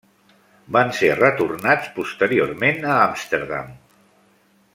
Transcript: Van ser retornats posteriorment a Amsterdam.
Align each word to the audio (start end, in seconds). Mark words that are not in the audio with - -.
Van 0.77 0.93
ser 0.99 1.11
retornats 1.19 1.91
posteriorment 1.99 2.83
a 2.95 2.99
Amsterdam. 3.05 3.71